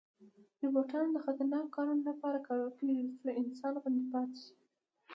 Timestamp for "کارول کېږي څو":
2.47-3.27